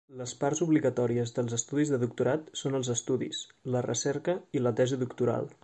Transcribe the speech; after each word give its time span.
Les 0.19 0.31
parts 0.43 0.61
obligatòries 0.65 1.33
dels 1.35 1.53
estudis 1.57 1.91
de 1.95 1.99
doctorat 2.05 2.49
són 2.63 2.79
els 2.79 2.91
estudis, 2.95 3.43
la 3.77 3.85
recerca 3.89 4.39
i 4.61 4.65
la 4.67 4.77
tesi 4.81 5.03
doctoral. 5.07 5.51